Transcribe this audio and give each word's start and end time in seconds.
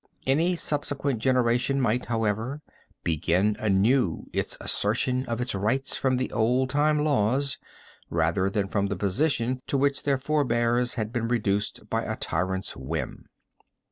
Any 0.25 0.55
subsequent 0.55 1.19
generation 1.19 1.79
might, 1.79 2.07
however, 2.07 2.63
begin 3.03 3.55
anew 3.59 4.29
its 4.33 4.57
assertion 4.59 5.25
of 5.27 5.39
its 5.39 5.53
rights 5.53 5.95
from 5.95 6.15
the 6.15 6.31
old 6.31 6.71
time 6.71 7.03
laws, 7.03 7.59
rather 8.09 8.49
than 8.49 8.67
from 8.67 8.87
the 8.87 8.95
position 8.95 9.61
to 9.67 9.77
which 9.77 10.01
their 10.01 10.17
forbears 10.17 10.95
had 10.95 11.13
been 11.13 11.27
reduced 11.27 11.87
by 11.87 12.01
a 12.01 12.15
tyrant's 12.15 12.75
whim. 12.75 13.27